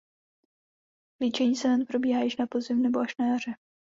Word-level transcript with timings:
Klíčení 1.17 1.55
semen 1.55 1.85
probíhá 1.85 2.21
již 2.23 2.37
na 2.37 2.47
podzim 2.47 2.81
nebo 2.81 2.99
až 2.99 3.15
na 3.17 3.25
jaře. 3.27 3.53